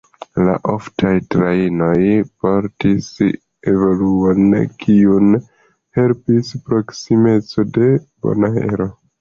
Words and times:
La 0.45 0.53
oftaj 0.75 1.11
trajnoj 1.33 1.97
portis 2.45 3.11
evoluon, 3.73 4.49
kiun 4.87 5.31
helpis 6.01 6.53
proksimeco 6.71 7.69
de 7.79 7.93
Bonaero. 8.27 8.91